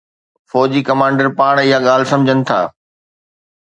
فوجي 0.49 0.81
ڪمانڊر 0.87 1.27
پاڻ 1.41 1.53
اها 1.63 1.79
ڳالهه 1.87 2.09
سمجهن 2.13 2.39
ٿا. 2.47 2.61